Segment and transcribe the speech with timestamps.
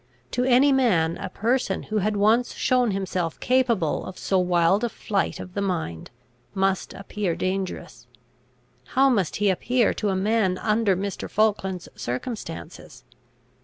[0.31, 4.89] To any man a person who had once shown himself capable of so wild a
[4.89, 6.09] flight of the mind,
[6.55, 8.07] must appear dangerous:
[8.97, 11.29] how must he appear to a man under Mr.
[11.29, 13.03] Falkland's circumstances?